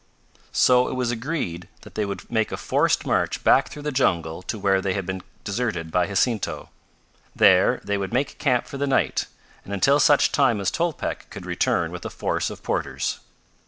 So 0.51 0.87
it 0.87 0.95
was 0.95 1.11
agreed 1.11 1.69
that 1.81 1.93
they 1.93 2.05
would 2.05 2.27
make 2.31 2.51
a 2.51 2.57
forced 2.57 3.05
march 3.05 3.43
back 3.43 3.69
through 3.69 3.83
the 3.83 3.91
jungle 3.91 4.41
to 4.41 4.57
where 4.57 4.81
they 4.81 4.93
had 4.93 5.05
been 5.05 5.21
deserted 5.43 5.91
by 5.91 6.07
Jacinto. 6.07 6.71
There 7.35 7.79
they 7.83 7.99
would 7.99 8.11
make 8.11 8.39
camp 8.39 8.65
for 8.65 8.79
the 8.79 8.87
night, 8.87 9.27
and 9.63 9.71
until 9.75 9.99
such 9.99 10.31
time 10.31 10.59
as 10.59 10.71
Tolpec 10.71 11.29
could 11.29 11.45
return 11.45 11.91
with 11.91 12.03
a 12.03 12.09
force 12.09 12.49
of 12.49 12.63
porters. 12.63 13.19